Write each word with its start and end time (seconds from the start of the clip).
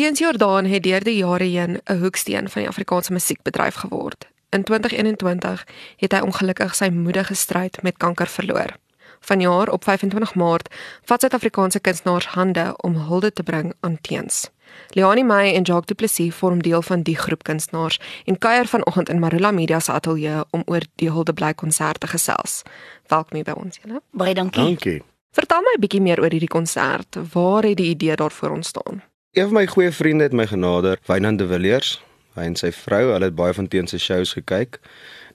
Teens 0.00 0.18
Jordaan 0.18 0.64
het 0.64 0.82
deur 0.82 1.04
die 1.04 1.16
jare 1.16 1.44
heen 1.44 1.80
'n 1.84 1.98
hoeksteen 1.98 2.48
van 2.48 2.62
die 2.62 2.68
Afrikaanse 2.68 3.12
musiekbedryf 3.12 3.74
geword. 3.74 4.28
In 4.48 4.62
2021 4.62 5.66
het 5.96 6.12
hy 6.12 6.20
ongelukkig 6.20 6.74
sy 6.74 6.88
moedige 6.88 7.34
stryd 7.34 7.82
met 7.82 7.96
kanker 7.96 8.26
verloor. 8.26 8.76
Vanjaar 9.20 9.68
op 9.68 9.84
25 9.84 10.34
Maart 10.34 10.74
vat 11.04 11.20
Suid-Afrikaanse 11.20 11.80
kunstenaars 11.80 12.26
hande 12.26 12.74
om 12.76 12.94
hulde 12.94 13.32
te 13.32 13.42
bring 13.42 13.74
aan 13.80 13.98
Teens. 14.00 14.50
Leonie 14.88 15.24
May 15.24 15.54
en 15.54 15.62
Jacques 15.62 15.86
Du 15.86 15.94
Plessis 15.94 16.34
vorm 16.34 16.62
deel 16.62 16.82
van 16.82 17.02
die 17.02 17.16
groep 17.16 17.42
kunstenaars 17.42 18.00
en 18.24 18.38
kuier 18.38 18.66
vanoggend 18.66 19.08
in 19.08 19.18
Marula 19.18 19.50
Media 19.50 19.80
se 19.80 19.92
ateljee 19.92 20.44
om 20.50 20.62
oor 20.64 20.82
die 20.94 21.10
hulde 21.10 21.32
bly 21.32 21.54
konsert 21.54 22.00
te 22.00 22.06
gesels. 22.06 22.62
Welkom 23.06 23.36
hier 23.36 23.44
by 23.44 23.60
ons 23.64 23.78
julle. 23.82 24.00
Baie 24.10 24.34
dankie. 24.34 24.62
Dankie. 24.62 25.02
Vertel 25.30 25.60
my 25.60 25.74
'n 25.76 25.80
bietjie 25.80 26.00
meer 26.00 26.20
oor 26.20 26.30
hierdie 26.30 26.48
konsert. 26.48 27.16
Waar 27.32 27.62
het 27.62 27.76
die 27.76 27.88
idee 27.88 28.16
daarvoor 28.16 28.50
ontstaan? 28.50 29.09
Een 29.30 29.44
van 29.44 29.52
my 29.52 29.66
goeie 29.66 29.90
vriende 29.90 30.22
het 30.22 30.32
my 30.32 30.46
genader, 30.46 30.98
Wynand 31.06 31.38
de 31.38 31.46
Villiers. 31.46 32.02
Hy 32.34 32.48
en 32.50 32.56
sy 32.58 32.72
vrou, 32.74 33.12
hulle 33.12 33.28
het 33.28 33.36
baie 33.38 33.54
van 33.54 33.68
Teens 33.70 33.92
se 33.94 33.98
shows 34.02 34.32
gekyk. 34.34 34.80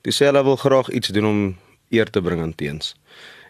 Toe 0.04 0.12
sê 0.12 0.28
hulle 0.28 0.42
wil 0.44 0.58
graag 0.60 0.90
iets 0.92 1.14
doen 1.16 1.28
om 1.30 1.40
eer 1.96 2.12
te 2.12 2.20
bring 2.22 2.42
aan 2.44 2.52
Teens. 2.60 2.92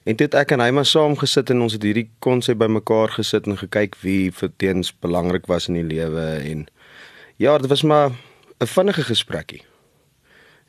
En 0.06 0.14
toe 0.14 0.28
het 0.28 0.38
ek 0.38 0.54
en 0.54 0.62
hy 0.62 0.70
maar 0.70 0.86
saam 0.86 1.18
gesit 1.18 1.50
en 1.50 1.66
ons 1.66 1.74
het 1.74 1.82
hierdie 1.82 2.12
konsep 2.22 2.62
bymekaar 2.62 3.16
gesit 3.18 3.50
en 3.50 3.58
gekyk 3.58 3.98
wie 4.04 4.30
vir 4.38 4.54
Teens 4.62 4.94
belangrik 4.94 5.50
was 5.50 5.66
in 5.66 5.80
die 5.80 5.88
lewe 5.96 6.28
en 6.44 6.68
ja, 7.42 7.58
dit 7.58 7.70
was 7.74 7.82
maar 7.82 8.14
'n 8.62 8.70
vinnige 8.70 9.10
gesprekkie. 9.10 9.64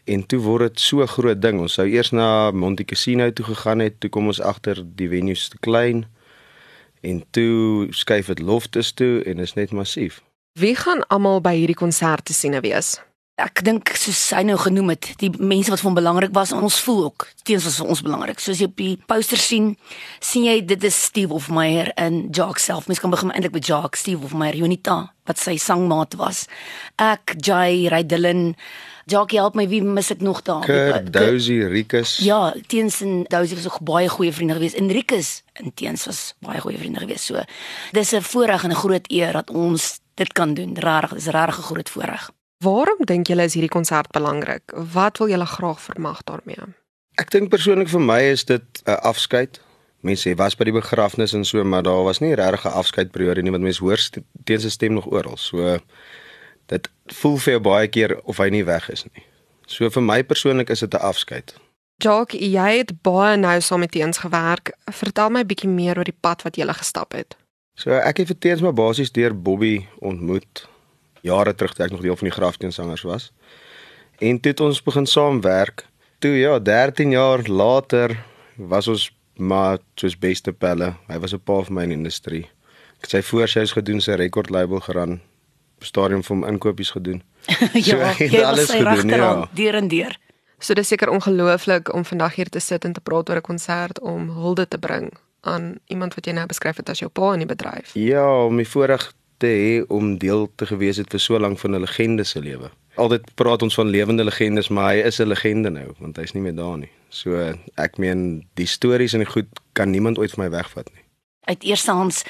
En 0.07 0.27
toe 0.27 0.41
word 0.41 0.73
dit 0.73 0.81
so 0.81 1.07
groot 1.07 1.43
ding. 1.43 1.61
Ons 1.61 1.73
sou 1.75 1.87
eers 1.87 2.13
na 2.13 2.51
Monte 2.51 2.85
Cassino 2.85 3.31
toe 3.31 3.45
gegaan 3.45 3.79
het, 3.79 4.01
toe 4.01 4.11
kom 4.11 4.27
ons 4.27 4.41
agter 4.41 4.85
die 4.97 5.09
venues 5.09 5.49
te 5.49 5.59
klein. 5.61 6.07
En 7.01 7.25
toe 7.31 7.87
skuif 7.91 8.27
dit 8.27 8.39
Loftus 8.39 8.93
toe 8.93 9.23
en 9.23 9.39
is 9.39 9.55
net 9.55 9.73
massief. 9.73 10.23
Wie 10.59 10.75
gaan 10.75 11.07
almal 11.07 11.41
by 11.41 11.55
hierdie 11.59 11.77
konsert 11.77 12.25
te 12.25 12.33
sien 12.33 12.61
wees? 12.61 12.97
Ek 13.37 13.61
dink 13.61 13.91
soos 14.01 14.21
hy 14.33 14.47
nou 14.49 14.55
genoem 14.57 14.95
het, 14.95 15.11
die 15.21 15.29
mense 15.37 15.69
wat 15.69 15.83
vir 15.83 15.91
hom 15.91 15.97
belangrik 15.99 16.33
was, 16.33 16.55
ons 16.57 16.79
voel 16.81 17.03
ook 17.11 17.27
teens 17.45 17.67
was 17.69 17.77
vir 17.77 17.91
ons 17.93 18.01
belangrik. 18.01 18.41
Soos 18.41 18.63
jy 18.63 18.69
op 18.71 18.79
die 18.81 18.95
poster 19.11 19.37
sien, 19.37 19.75
sien 20.25 20.47
jy 20.49 20.63
dit 20.65 20.87
is 20.89 20.97
Steve 21.11 21.37
Hofmeyer 21.37 21.91
en 22.01 22.31
Jacques 22.33 22.65
self. 22.65 22.89
Mens 22.89 23.03
kan 23.03 23.13
begin 23.13 23.35
eintlik 23.35 23.53
met 23.53 23.69
Jacques, 23.69 24.01
Steve 24.01 24.25
Hofmeyer, 24.25 24.57
Unita 24.57 24.97
wat 25.29 25.43
sy 25.43 25.59
sangmaat 25.61 26.17
was. 26.17 26.47
Ek, 27.03 27.35
Jay, 27.37 27.91
Ray 27.93 28.07
Dillon, 28.09 28.55
Jackie 29.11 29.39
help 29.39 29.59
my 29.59 29.69
wie 29.69 29.83
mis 29.85 30.09
ek 30.11 30.25
nog 30.25 30.41
daar? 30.47 30.65
Kurt, 30.65 31.13
Dozy, 31.13 31.61
Rikus. 31.71 32.17
Ja, 32.25 32.55
Teens 32.73 33.03
en 33.05 33.27
Dozy 33.29 33.59
was 33.59 33.69
ook 33.69 33.85
baie 33.87 34.09
goeie 34.11 34.33
vriende 34.33 34.57
gewees. 34.57 34.79
En 34.81 34.89
Rikus 34.89 35.43
en 35.61 35.75
Teens 35.77 36.09
was 36.09 36.23
baie 36.41 36.65
goeie 36.65 36.81
vriende 36.81 37.05
gewees. 37.05 37.29
So 37.29 37.45
dis 37.93 38.15
'n 38.17 38.23
voorreg 38.23 38.65
en 38.65 38.73
'n 38.73 38.81
groot 38.81 39.11
eer 39.13 39.33
dat 39.33 39.51
ons 39.51 40.01
dit 40.15 40.33
kan 40.33 40.55
doen. 40.55 40.75
Regtig, 40.75 41.13
dis 41.21 41.27
regtig 41.27 41.59
'n 41.59 41.69
groot 41.69 41.91
voorreg. 41.91 42.31
Waarom 42.65 43.05
dink 43.05 43.29
julle 43.29 43.45
is 43.45 43.55
hierdie 43.55 43.73
konsert 43.73 44.11
belangrik? 44.17 44.73
Wat 44.93 45.19
wil 45.19 45.29
julle 45.29 45.47
graag 45.47 45.81
vermag 45.81 46.23
daarmee? 46.25 46.73
Ek 47.21 47.31
dink 47.33 47.51
persoonlik 47.53 47.91
vir 47.93 48.01
my 48.01 48.21
is 48.33 48.45
dit 48.45 48.83
'n 48.87 49.01
afskeid. 49.03 49.61
Mense 50.01 50.29
sê 50.29 50.37
was 50.37 50.57
by 50.57 50.65
die 50.65 50.73
begrafnis 50.73 51.33
en 51.33 51.45
so, 51.45 51.65
maar 51.65 51.83
daar 51.83 52.05
was 52.05 52.21
nie 52.21 52.35
regtig 52.35 52.65
'n 52.65 52.79
afskeidperiode 52.81 53.43
nie 53.43 53.51
want 53.51 53.63
mense 53.63 53.83
hoor 53.85 53.99
Teens 54.45 54.63
se 54.63 54.71
stem 54.71 54.93
nog 54.93 55.07
oral. 55.07 55.37
So 55.37 55.79
dit 56.67 56.89
voel 57.07 57.37
vir 57.37 57.53
jou 57.53 57.61
baie 57.61 57.89
keer 57.89 58.21
of 58.25 58.37
hy 58.37 58.49
nie 58.49 58.65
weg 58.65 58.91
is 58.91 59.05
nie. 59.05 59.25
So 59.67 59.91
vir 59.91 60.03
my 60.03 60.23
persoonlik 60.25 60.71
is 60.71 60.81
dit 60.81 60.95
'n 60.95 61.01
afskeid. 61.01 61.55
Jock, 61.99 62.33
jy 62.33 62.77
het 62.79 63.03
baie 63.03 63.37
nou 63.37 63.61
saam 63.61 63.81
met 63.81 63.91
Teens 63.91 64.19
gewerk. 64.19 64.77
Vertel 64.85 65.31
my 65.31 65.41
'n 65.41 65.47
bietjie 65.47 65.69
meer 65.69 65.99
oor 65.99 66.05
die 66.05 66.19
pad 66.21 66.43
wat 66.43 66.57
jy 66.57 66.73
gestap 66.73 67.13
het. 67.13 67.37
So 67.75 67.91
ek 67.91 68.17
het 68.17 68.27
vir 68.27 68.39
Teens 68.39 68.61
maar 68.61 68.75
basies 68.75 69.13
deur 69.13 69.43
Bobby 69.43 69.87
ontmoet 69.99 70.69
jare 71.27 71.55
terug 71.55 71.75
toe 71.75 71.87
ek 71.87 71.95
nog 71.95 72.05
deel 72.05 72.17
van 72.17 72.29
die 72.31 72.37
grafteensangers 72.37 73.05
was. 73.07 73.31
En 74.19 74.41
toe 74.41 74.53
het 74.53 74.61
ons 74.65 74.83
begin 74.83 75.07
saamwerk. 75.07 75.87
Toe 76.19 76.33
ja, 76.39 76.59
13 76.59 77.11
jaar 77.11 77.45
later 77.49 78.17
was 78.57 78.89
ons 78.89 79.11
maar 79.37 79.79
soos 80.01 80.17
beste 80.19 80.53
pelle. 80.53 80.95
Hy 81.09 81.19
was 81.21 81.35
'n 81.35 81.43
pa 81.45 81.63
vir 81.63 81.73
my 81.73 81.83
in 81.83 81.89
die 81.89 81.99
industrie. 81.99 82.45
Ek 82.97 83.03
het 83.03 83.11
sy 83.11 83.23
voorshows 83.23 83.73
gedoen, 83.73 84.01
sy 84.01 84.17
rekordlabel 84.17 84.81
geraan 84.81 85.21
stadium 85.81 86.23
vir 86.23 86.37
hom 86.37 86.45
inkopies 86.49 86.91
gedoen. 86.91 87.23
ja, 87.89 88.15
so, 88.15 88.25
jy 88.25 88.43
alles 88.43 88.71
gedoen, 88.71 89.09
ja. 89.09 89.49
Deur 89.53 89.75
en 89.75 89.89
deur. 89.89 90.17
So 90.59 90.75
dis 90.75 90.89
seker 90.89 91.11
ongelooflik 91.13 91.93
om 91.95 92.05
vandag 92.05 92.35
hier 92.35 92.49
te 92.49 92.61
sit 92.61 92.85
en 92.85 92.93
te 92.93 93.01
praat 93.01 93.29
oor 93.31 93.37
'n 93.37 93.49
konsert 93.53 94.01
om 94.01 94.31
hulde 94.31 94.69
te 94.69 94.79
bring 94.79 95.13
aan 95.41 95.79
iemand 95.87 96.15
wat 96.15 96.27
jy 96.27 96.33
nou 96.33 96.47
beskryf 96.47 96.77
het 96.77 96.89
as 96.89 96.99
jou 96.99 97.11
pa 97.11 97.33
in 97.33 97.45
die 97.45 97.55
bedryf. 97.55 97.93
Ja, 97.95 98.45
om 98.45 98.57
die 98.57 98.69
voorreg 98.69 99.13
te 99.39 99.47
hê 99.47 99.85
om 99.89 100.19
deel 100.19 100.51
te 100.55 100.67
gewees 100.67 100.97
het 100.97 101.11
vir 101.11 101.21
so 101.21 101.39
lank 101.39 101.59
van 101.59 101.75
'n 101.75 101.81
legende 101.81 102.25
se 102.25 102.41
lewe. 102.41 102.71
Altyd 102.95 103.35
praat 103.35 103.63
ons 103.63 103.75
van 103.75 103.87
lewende 103.87 104.25
legendes, 104.25 104.69
maar 104.69 104.93
hy 104.95 105.03
is 105.05 105.21
'n 105.21 105.29
legende 105.29 105.71
nou, 105.71 105.93
want 105.99 106.17
hy's 106.17 106.33
nie 106.33 106.43
meer 106.43 106.55
daar 106.55 106.79
nie. 106.79 106.91
So 107.09 107.55
ek 107.75 107.99
meen 107.99 108.47
die 108.55 108.67
stories 108.67 109.13
en 109.13 109.19
die 109.19 109.33
goed 109.33 109.49
kan 109.73 109.91
niemand 109.91 110.19
ooit 110.19 110.31
vir 110.31 110.45
my 110.45 110.51
wegvat 110.51 110.91
nie 110.95 111.07
uit 111.47 111.63
eerstehands 111.63 112.23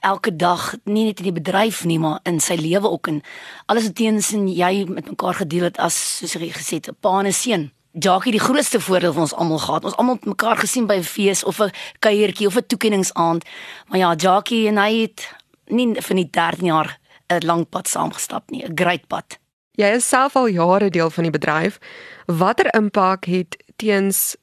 elke 0.00 0.36
dag 0.36 0.74
nie 0.84 1.04
net 1.04 1.18
in 1.22 1.28
die 1.30 1.36
bedryf 1.36 1.84
nie 1.84 1.98
maar 1.98 2.18
in 2.28 2.40
sy 2.42 2.56
lewe 2.58 2.90
ook 2.90 3.06
en 3.12 3.22
alles 3.70 3.86
wat 3.88 3.94
teens 4.00 4.32
en 4.34 4.48
jy 4.50 4.84
met 4.88 5.08
mekaar 5.08 5.38
gedeel 5.42 5.68
het 5.70 5.78
as 5.78 5.96
soos 6.18 6.34
jy 6.34 6.50
gesê 6.50 6.80
het 6.80 6.90
'n 6.90 6.96
pa 7.00 7.20
en 7.20 7.26
'n 7.26 7.32
seun. 7.32 7.72
Jackie 7.92 8.32
die 8.32 8.40
grootste 8.40 8.80
voordeel 8.80 9.12
van 9.12 9.22
ons 9.22 9.34
almal 9.34 9.58
gehad. 9.58 9.84
Ons 9.84 9.96
almal 9.96 10.18
mekaar 10.20 10.56
gesien 10.56 10.86
by 10.86 10.94
'n 10.94 11.02
fees 11.02 11.44
of 11.44 11.60
'n 11.60 11.70
kuiertjie 11.98 12.46
of 12.46 12.56
'n 12.56 12.66
toekenningsaand. 12.66 13.44
Maar 13.88 13.98
ja, 13.98 14.14
Jackie 14.14 14.66
en 14.68 14.76
hy 14.76 15.00
het 15.00 15.34
nie 15.66 15.94
vir 16.00 16.16
die 16.16 16.30
13 16.30 16.66
jaar 16.66 16.98
'n 17.28 17.46
lang 17.46 17.68
pad 17.68 17.88
saamgestap 17.88 18.50
nie, 18.50 18.64
'n 18.64 18.74
great 18.74 19.06
pad. 19.06 19.38
Jy 19.74 19.86
is 19.86 20.08
self 20.08 20.36
al 20.36 20.46
jare 20.46 20.90
deel 20.90 21.10
van 21.10 21.22
die 21.22 21.32
bedryf. 21.32 21.78
Watter 22.26 22.74
impak 22.74 23.24
het 23.24 23.56
teens 23.76 24.36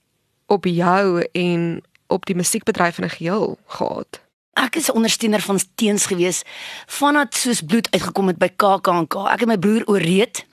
op 0.47 0.65
jou 0.65 1.21
en 1.31 1.81
op 2.07 2.25
die 2.25 2.35
musiekbedryf 2.35 2.97
in 2.97 3.05
'n 3.05 3.09
geheel 3.09 3.57
gehad? 3.65 4.21
Ek 4.53 4.75
is 4.75 4.89
'n 4.89 4.95
ondersteuner 4.95 5.41
van 5.41 5.59
teens 5.75 6.05
gewees 6.05 6.43
vandat 6.85 7.35
soos 7.35 7.61
bloed 7.61 7.91
uitgekom 7.91 8.27
het 8.27 8.37
by 8.37 8.49
KAKNK. 8.55 9.15
Ek 9.15 9.39
het 9.39 9.47
my 9.47 9.57
broer 9.57 9.83
ooreed 9.85 10.45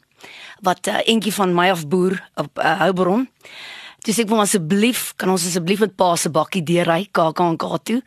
wat 0.61 0.87
'n 0.87 0.91
uh, 0.91 1.09
entjie 1.09 1.35
van 1.35 1.55
my 1.55 1.71
af 1.71 1.89
boer 1.89 2.29
op 2.35 2.59
uh, 2.59 2.89
Houbron. 3.99 4.07
Dis 4.07 4.19
ek 4.19 4.29
wil 4.29 4.41
asseblief 4.41 5.15
kan 5.17 5.29
ons 5.31 5.45
asseblief 5.45 5.81
met 5.81 5.97
pa 5.97 6.17
se 6.17 6.31
bakkie 6.31 6.63
deurry 6.63 7.09
KAKNK 7.13 7.65
toe. 7.85 8.03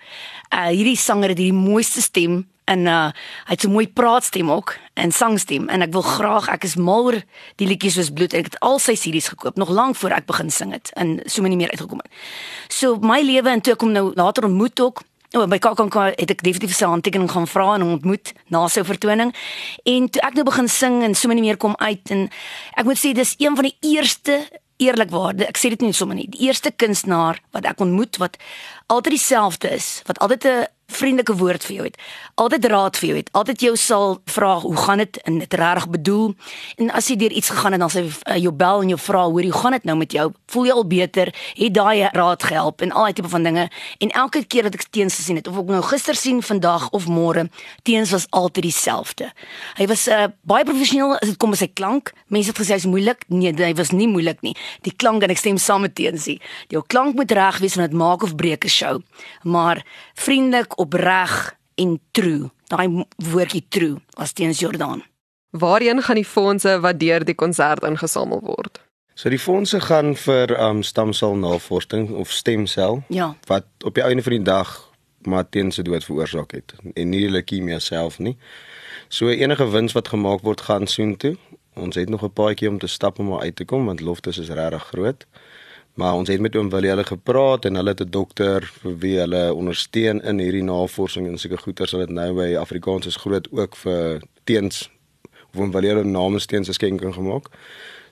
Uh 0.52 0.70
hierdie 0.72 0.98
sanger 0.98 1.30
het 1.30 1.38
hierdie 1.38 1.54
mooiste 1.54 2.02
stem 2.02 2.48
en 2.66 2.88
uh 2.88 3.12
hy 3.48 3.52
het 3.52 3.62
so 3.62 3.70
mooi 3.70 3.88
praatstem 3.88 4.50
ook 4.50 4.78
en 4.96 5.12
sangstem 5.12 5.68
en 5.70 5.82
ek 5.82 5.92
wil 5.92 6.02
graag 6.04 6.50
ek 6.50 6.64
is 6.64 6.78
mal 6.78 7.06
oor 7.06 7.22
die 7.58 7.68
liedjies 7.68 7.96
soos 7.96 8.12
bloed 8.12 8.34
ek 8.34 8.52
het 8.52 8.60
al 8.62 8.80
sy 8.80 8.96
CD's 8.96 9.30
gekoop 9.34 9.58
nog 9.58 9.70
lank 9.70 9.96
voor 9.96 10.12
ek 10.12 10.28
begin 10.28 10.50
sing 10.50 10.72
het 10.72 10.92
en 10.96 11.20
so 11.26 11.42
min 11.42 11.58
meer 11.58 11.72
uitgekom 11.72 12.00
het. 12.00 12.12
So 12.70 12.98
my 13.02 13.22
lewe 13.22 13.50
en 13.50 13.62
toe 13.62 13.76
kom 13.76 13.92
nou 13.92 14.14
later 14.16 14.46
ontmoet 14.46 14.80
ook 14.80 15.04
Oh, 15.32 15.46
by 15.48 15.62
KAKNK 15.64 15.96
het 16.20 16.32
ek 16.34 16.42
definitief 16.44 16.74
sy 16.76 16.90
handtekening 16.92 17.30
gaan 17.32 17.46
vra 17.48 17.78
en 17.78 17.86
ontmoet 17.86 18.34
na 18.52 18.66
sy 18.68 18.82
vertoning. 18.84 19.30
En 19.88 20.10
toe 20.12 20.20
ek 20.28 20.36
nou 20.36 20.44
begin 20.44 20.68
sing 20.68 20.98
en 21.08 21.16
so 21.16 21.32
min 21.32 21.40
meer 21.40 21.56
kom 21.56 21.72
uit 21.80 22.12
en 22.12 22.26
ek 22.76 22.84
moet 22.84 23.00
sê 23.00 23.14
dis 23.16 23.38
een 23.40 23.56
van 23.56 23.70
die 23.70 23.94
eerste 23.94 24.42
eerlikwaarde, 24.82 25.48
ek 25.50 25.60
sê 25.62 25.72
dit 25.74 25.86
nie 25.86 25.96
sommer 25.96 26.18
nie, 26.18 26.28
die 26.32 26.48
eerste 26.48 26.72
kunstenaar 26.72 27.42
wat 27.56 27.68
ek 27.70 27.82
ontmoet 27.84 28.20
wat 28.22 28.38
altyd 28.92 29.16
dieselfde 29.18 29.70
is, 29.80 30.02
wat 30.06 30.20
altyd 30.20 30.46
'n 30.46 30.68
vriendelike 30.92 31.36
woord 31.40 31.66
vir 31.66 31.76
jou 31.76 31.86
het. 31.86 31.98
Altyd 32.42 32.66
raad 32.72 32.98
vir 33.00 33.08
jou 33.08 33.18
het. 33.18 33.30
Altyd 33.38 33.64
jou 33.66 33.74
sal 33.80 34.18
vra 34.32 34.54
hoe 34.60 34.76
gaan 34.78 35.02
dit 35.04 35.18
en 35.28 35.40
dit 35.40 35.54
reg 35.54 35.88
bedoel. 35.90 36.34
En 36.82 36.92
as 36.98 37.08
jy 37.12 37.16
deur 37.22 37.32
iets 37.32 37.52
gegaan 37.54 37.76
het 37.76 37.82
dan 37.84 37.92
sê 37.94 38.04
uh, 38.06 38.38
jou 38.42 38.54
bel 38.56 38.84
en 38.84 38.94
jou 38.94 39.00
vra 39.00 39.24
hoor 39.30 39.48
hoe 39.48 39.60
gaan 39.62 39.72
dit 39.78 39.88
nou 39.90 39.98
met 39.98 40.12
jou? 40.12 40.28
Voel 40.52 40.66
jy 40.66 40.76
al 40.76 40.88
beter? 40.88 41.34
Het 41.58 41.74
daai 41.74 42.10
raad 42.12 42.44
gehelp 42.44 42.82
en 42.82 42.92
al 42.92 43.08
daai 43.08 43.14
tipe 43.14 43.32
van 43.32 43.44
dinge. 43.48 43.68
En 44.00 44.10
elke 44.24 44.44
keer 44.44 44.68
wat 44.68 44.78
ek 44.78 44.88
teens 44.90 45.16
gesien 45.16 45.40
het 45.40 45.48
of 45.48 45.58
ek 45.62 45.72
nou 45.72 45.82
gister 45.86 46.16
sien, 46.16 46.42
vandag 46.42 46.90
of 46.92 47.08
môre, 47.08 47.48
teens 47.88 48.12
was 48.12 48.28
altyd 48.30 48.70
dieselfde. 48.70 49.32
Hy 49.80 49.88
was 49.92 50.08
uh, 50.08 50.28
baie 50.48 50.66
professioneel 50.68 51.16
as 51.20 51.32
dit 51.32 51.40
kom 51.42 51.54
by 51.56 51.62
sy 51.62 51.70
klank. 51.74 52.14
Mense 52.28 52.52
het 52.52 52.60
gesê 52.60 52.78
hy's 52.78 52.90
moeilik. 52.90 53.26
Nee, 53.32 53.54
hy 53.56 53.74
was 53.78 53.94
nie 53.96 54.10
moeilik 54.12 54.42
nie. 54.46 54.56
Die 54.86 54.94
klank 54.96 55.24
en 55.24 55.34
ek 55.34 55.42
stem 55.42 55.60
saam 55.62 55.86
met 55.86 55.96
teensie. 55.96 56.40
Jou 56.74 56.84
klank 56.88 57.16
moet 57.16 57.32
reg 57.32 57.62
wees 57.64 57.78
want 57.80 57.92
dit 57.92 58.00
maak 58.00 58.24
of 58.24 58.36
breek 58.36 58.66
'n 58.66 58.74
show. 58.82 59.02
Maar 59.44 59.86
vriendelik 60.14 60.78
opreg 60.80 61.56
en 61.76 62.00
true. 62.12 62.50
Daai 62.72 63.06
woordjie 63.32 63.66
true 63.70 63.98
was 64.18 64.34
teens 64.34 64.60
Jordaan. 64.60 65.04
Waarheen 65.52 66.02
gaan 66.02 66.16
die 66.16 66.28
fondse 66.28 66.80
wat 66.80 67.00
deur 67.00 67.26
die 67.28 67.36
konsert 67.36 67.84
ingesamel 67.84 68.40
word? 68.44 68.80
So 69.14 69.30
die 69.30 69.40
fondse 69.40 69.82
gaan 69.84 70.16
vir 70.16 70.54
um 70.64 70.84
stamselnavorsing 70.84 72.10
of 72.16 72.32
stemsel 72.32 73.04
ja. 73.12 73.34
wat 73.52 73.68
op 73.84 74.00
die 74.00 74.04
einde 74.04 74.24
van 74.24 74.38
die 74.40 74.48
dag 74.48 74.72
maar 75.28 75.50
teens 75.50 75.76
se 75.76 75.84
dood 75.86 76.06
veroorsaak 76.08 76.56
het 76.58 76.74
en 76.94 77.10
nie 77.10 77.28
leukemie 77.30 77.80
self 77.80 78.18
nie. 78.20 78.38
So 79.10 79.30
enige 79.30 79.68
wins 79.70 79.94
wat 79.94 80.08
gemaak 80.08 80.42
word 80.48 80.62
gaan 80.62 80.88
soontoe. 80.88 81.36
Ons 81.76 81.96
het 81.96 82.10
nog 82.10 82.24
'n 82.24 82.34
paadjie 82.34 82.70
om 82.70 82.80
te 82.80 82.88
stap 82.88 83.20
om 83.20 83.40
uit 83.40 83.56
te 83.56 83.66
kom 83.66 83.86
want 83.86 84.00
Loftus 84.02 84.38
is 84.38 84.50
regtig 84.50 84.84
groot. 84.84 85.28
Maar 85.94 86.14
ons 86.14 86.30
het 86.30 86.40
met 86.40 86.56
oom 86.56 86.70
Willie 86.70 86.90
hulle 86.90 87.04
gepraat 87.04 87.66
en 87.66 87.76
hulle 87.76 87.90
het 87.90 88.02
'n 88.02 88.10
dokter 88.10 88.64
vir 88.82 88.98
wie 88.98 89.18
hulle 89.20 89.54
ondersteun 89.54 90.22
in 90.22 90.40
hierdie 90.40 90.64
navorsing 90.64 91.28
en 91.28 91.38
seker 91.38 91.58
goeie 91.58 91.88
sal 91.88 92.00
dit 92.00 92.10
nou 92.10 92.34
by 92.34 92.56
Afrikaans 92.56 93.06
is 93.06 93.16
groot 93.16 93.48
ook 93.52 93.76
vir 93.76 94.22
teens 94.44 94.90
of 95.54 95.60
oom 95.60 95.72
Willie 95.72 95.90
hulle 95.90 96.04
namens 96.04 96.46
teens 96.46 96.68
'n 96.68 96.74
skenking 96.74 97.14
gemaak. 97.14 97.50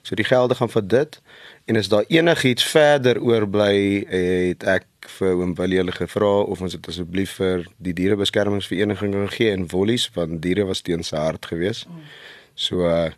So 0.02 0.14
die 0.14 0.24
gelde 0.24 0.54
gaan 0.54 0.70
vir 0.70 0.86
dit 0.86 1.20
en 1.64 1.76
as 1.76 1.88
daar 1.88 2.04
enigiets 2.08 2.64
verder 2.64 3.20
oorbly 3.20 4.04
het 4.08 4.64
ek 4.64 4.86
vir 5.18 5.34
oom 5.34 5.54
Willie 5.54 5.78
hulle 5.78 5.92
gevra 5.92 6.40
of 6.40 6.60
ons 6.60 6.72
dit 6.72 6.88
asseblief 6.88 7.30
vir 7.30 7.66
die 7.76 7.92
dierebeskermingsvereniging 7.92 9.12
kan 9.12 9.28
gee 9.28 9.50
in 9.50 9.68
Wollies 9.68 10.10
want 10.14 10.42
diere 10.42 10.64
was 10.64 10.80
teen 10.80 11.02
sy 11.02 11.16
hart 11.16 11.46
geweest. 11.46 11.86
So 12.54 12.88
uh, 12.88 13.10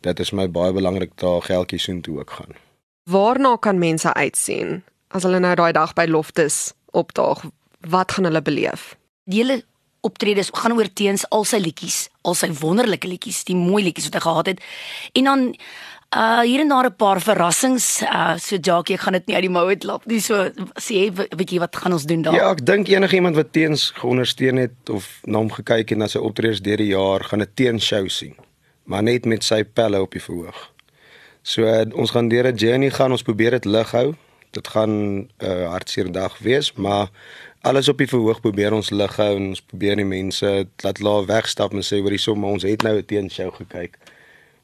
dit 0.00 0.20
is 0.20 0.32
my 0.32 0.48
baie 0.48 0.72
belangrik 0.72 1.16
daar 1.16 1.42
geldjies 1.42 1.82
soontoe 1.82 2.18
ook 2.18 2.30
gaan. 2.30 2.71
Waarna 3.10 3.56
kan 3.56 3.78
mense 3.78 4.14
uitsien 4.14 4.82
as 5.10 5.24
hulle 5.26 5.40
nou 5.42 5.54
daai 5.58 5.72
dag 5.74 5.92
by 5.98 6.06
Loftus 6.06 6.72
opdaag? 6.94 7.44
Wat 7.90 8.12
gaan 8.14 8.28
hulle 8.28 8.42
beleef? 8.42 8.92
Die 9.26 9.42
hele 9.42 9.62
optredes 10.06 10.50
gaan 10.54 10.76
oor 10.76 10.86
teens 10.92 11.24
al 11.34 11.44
sy 11.46 11.58
liedjies, 11.62 12.06
al 12.22 12.36
sy 12.38 12.52
wonderlike 12.60 13.08
liedjies, 13.08 13.42
die 13.48 13.58
mooi 13.58 13.82
liedjies 13.82 14.06
wat 14.10 14.20
hy 14.20 14.22
gehad 14.26 14.52
het. 14.52 14.62
En 15.18 15.30
dan 15.30 15.44
uh 16.12 16.40
hier 16.44 16.60
en 16.60 16.68
daar 16.68 16.86
'n 16.86 16.96
paar 16.96 17.20
verrassings. 17.20 18.02
Uh 18.02 18.36
so 18.38 18.56
Jackie, 18.56 18.94
ek 18.94 19.00
gaan 19.00 19.12
dit 19.12 19.26
nie 19.26 19.34
uit 19.34 19.42
die 19.42 19.50
mou 19.50 19.68
uit 19.68 19.84
lap 19.84 20.06
nie. 20.06 20.20
So 20.20 20.50
sê 20.78 20.94
jy 20.94 21.58
wat 21.58 21.76
gaan 21.76 21.92
ons 21.92 22.04
doen 22.04 22.22
daar? 22.22 22.34
Ja, 22.34 22.50
ek 22.50 22.66
dink 22.66 22.88
enigiemand 22.88 23.36
wat 23.36 23.52
teens 23.52 23.90
geondersteun 23.90 24.56
het 24.56 24.90
of 24.90 25.20
na 25.24 25.38
hom 25.38 25.50
gekyk 25.50 25.88
het 25.88 25.98
na 25.98 26.06
sy 26.06 26.18
optredes 26.18 26.62
deur 26.62 26.76
die 26.76 26.92
jaar, 26.94 27.24
gaan 27.24 27.42
'n 27.42 27.50
teenshow 27.54 28.08
sien. 28.08 28.36
Maar 28.84 29.02
net 29.02 29.24
met 29.24 29.44
sy 29.44 29.64
pelle 29.64 30.00
op 30.00 30.12
die 30.12 30.22
verhoog. 30.22 30.71
So 31.42 31.62
uh, 31.66 31.84
ons 31.94 32.10
gaan 32.10 32.28
deur 32.28 32.46
'n 32.46 32.56
journey 32.56 32.90
gaan, 32.90 33.10
ons 33.10 33.22
probeer 33.22 33.50
dit 33.50 33.64
lig 33.64 33.90
hou. 33.90 34.14
Dit 34.50 34.68
gaan 34.68 34.90
'n 34.90 35.30
uh, 35.38 35.68
hartseer 35.70 36.12
dag 36.12 36.38
wees, 36.38 36.72
maar 36.72 37.10
alles 37.60 37.88
op 37.88 37.98
die 37.98 38.06
verhoog 38.06 38.40
probeer 38.40 38.72
ons 38.72 38.90
lig 38.90 39.16
hou 39.16 39.36
en 39.36 39.46
ons 39.46 39.62
probeer 39.62 39.96
die 39.96 40.04
mense 40.04 40.68
laat 40.76 41.00
laat 41.00 41.26
wegstap 41.26 41.72
en 41.72 41.82
sê 41.82 42.00
hoor 42.00 42.10
hierso, 42.10 42.34
maar 42.34 42.50
ons 42.50 42.62
het 42.62 42.82
nou 42.82 42.96
'n 42.96 43.04
teenshow 43.04 43.54
gekyk. 43.54 43.98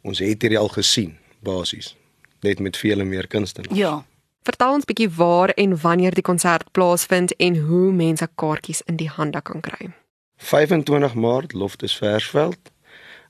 Ons 0.03 0.19
het 0.19 0.43
hierdie 0.43 0.59
al 0.59 0.69
gesien 0.69 1.19
basies 1.43 1.97
net 2.41 2.59
met 2.59 2.77
vele 2.77 3.05
meer 3.05 3.27
kunstenaars. 3.27 3.79
Ja. 3.79 4.05
Vertel 4.43 4.73
ons 4.73 4.85
bietjie 4.85 5.11
waar 5.11 5.51
en 5.61 5.81
wanneer 5.81 6.15
die 6.15 6.23
konsert 6.23 6.71
plaasvind 6.73 7.35
en 7.37 7.57
hoe 7.69 7.93
mense 7.93 8.29
kaartjies 8.35 8.83
in 8.87 8.97
die 8.97 9.09
hande 9.09 9.43
kan 9.43 9.61
kry. 9.61 9.91
25 10.37 11.15
Maart 11.15 11.53
Loftus 11.53 11.97
Versveld. 11.97 12.71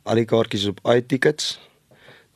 Al 0.03 0.15
die 0.15 0.25
kaartjies 0.25 0.67
op 0.67 0.81
iTickets. 0.85 1.57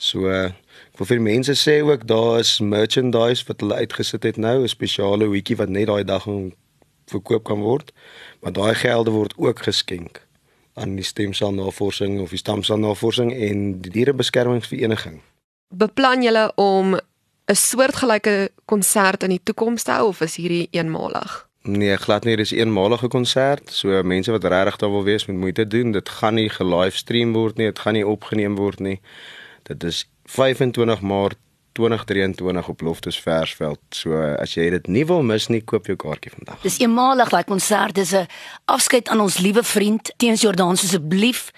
So 0.03 0.27
ek 0.27 0.99
wil 0.99 1.07
vir 1.07 1.21
die 1.21 1.29
mense 1.29 1.55
sê 1.55 1.77
ook 1.87 2.09
daar 2.11 2.41
is 2.43 2.57
merchandise 2.59 3.47
wat 3.47 3.63
hulle 3.63 3.79
uitgesit 3.85 4.27
het 4.27 4.37
nou, 4.37 4.63
'n 4.63 4.69
spesiale 4.69 5.29
hoedjie 5.31 5.57
wat 5.57 5.71
net 5.71 5.87
daai 5.87 6.05
dag 6.05 6.27
verkoop 7.07 7.45
kan 7.45 7.61
word. 7.63 7.93
Maar 8.41 8.53
daai 8.53 8.75
gelde 8.75 9.11
word 9.11 9.35
ook 9.37 9.63
geskenk 9.63 10.27
aan 10.75 10.97
die 10.97 11.05
stemselnavorsing 11.05 12.21
of 12.21 12.31
die 12.31 12.39
stamselnavorsing 12.39 13.33
en 13.33 13.81
die 13.81 13.91
dierebeskermingsvereniging. 13.91 15.21
Beplan 15.75 16.23
julle 16.23 16.53
om 16.57 16.95
'n 17.47 17.55
soortgelyke 17.55 18.51
konsert 18.65 19.23
in 19.23 19.31
die 19.31 19.43
toekoms 19.43 19.83
te 19.83 19.91
hou 19.91 20.09
of 20.09 20.21
is 20.21 20.37
hierdie 20.37 20.69
eenmalig? 20.71 21.49
Nee, 21.63 21.97
glad 21.97 22.25
nie, 22.25 22.37
dis 22.37 22.53
'n 22.53 22.59
eenmalige 22.59 23.09
konsert. 23.09 23.71
So 23.71 24.03
mense 24.03 24.31
wat 24.31 24.45
regtig 24.45 24.77
daar 24.77 24.91
wil 24.91 25.05
wees, 25.05 25.27
moet 25.27 25.37
moeite 25.37 25.67
doen. 25.67 25.93
Dit 25.93 26.09
gaan 26.09 26.35
nie 26.35 26.49
ge-livestream 26.49 27.33
word 27.33 27.57
nie, 27.57 27.67
dit 27.67 27.79
gaan 27.79 27.95
nie 27.95 28.07
opgeneem 28.07 28.57
word 28.57 28.81
nie. 28.81 29.01
Dit 29.63 29.85
is 29.85 30.05
25 30.25 31.01
Maart 31.01 31.39
2023 31.73 32.69
op 32.69 32.81
Loftus 32.81 33.21
Versveld. 33.21 33.81
So 33.89 34.17
as 34.17 34.55
jy 34.55 34.69
dit 34.75 34.89
nie 34.93 35.05
wil 35.09 35.23
mis 35.27 35.49
nie, 35.49 35.63
koop 35.65 35.89
jou 35.89 35.97
kaartjie 35.97 36.33
vandag. 36.35 36.61
Dis 36.65 36.79
eenmalig 36.83 37.33
daai 37.33 37.45
konsert, 37.49 37.95
dis 37.95 38.13
'n 38.13 38.27
afskeid 38.67 39.09
aan 39.09 39.21
ons 39.21 39.39
liewe 39.39 39.63
vriend 39.63 40.13
Teens 40.17 40.41
Jordaan 40.41 40.77
asseblief. 40.77 41.51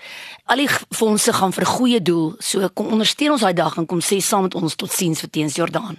Al 0.44 0.56
die 0.56 0.68
fondse 0.90 1.32
gaan 1.32 1.52
vir 1.52 1.66
goeie 1.66 2.02
doel. 2.02 2.34
So 2.38 2.68
kom 2.68 2.86
ondersteun 2.86 3.30
ons 3.32 3.40
daai 3.40 3.54
dag 3.54 3.76
en 3.76 3.86
kom 3.86 4.00
sê 4.00 4.20
saam 4.20 4.42
met 4.42 4.54
ons 4.54 4.74
totsiens 4.74 5.20
vir 5.20 5.30
Teens 5.30 5.54
Jordaan. 5.54 5.98